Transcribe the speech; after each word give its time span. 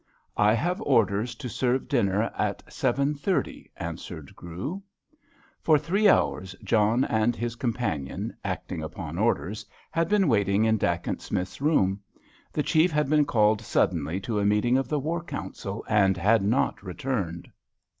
"I 0.37 0.53
have 0.55 0.81
orders 0.81 1.35
to 1.35 1.47
serve 1.47 1.87
dinner 1.87 2.31
at 2.35 2.65
7.30," 2.65 3.69
answered 3.77 4.35
Grew. 4.35 4.81
For 5.61 5.77
three 5.77 6.09
hours 6.09 6.55
John 6.63 7.03
and 7.05 7.35
his 7.35 7.55
companion, 7.55 8.35
acting 8.43 8.81
upon 8.81 9.19
orders, 9.19 9.63
had 9.91 10.09
been 10.09 10.27
waiting 10.27 10.65
in 10.65 10.77
Dacent 10.79 11.21
Smith's 11.21 11.61
room. 11.61 12.01
The 12.51 12.63
Chief 12.63 12.91
had 12.91 13.11
been 13.11 13.25
called 13.25 13.61
suddenly 13.61 14.19
to 14.21 14.39
a 14.39 14.43
meeting 14.43 14.75
of 14.75 14.87
the 14.89 14.97
War 14.97 15.23
Council, 15.23 15.85
and 15.87 16.17
had 16.17 16.41
not 16.41 16.81
returned. 16.81 17.51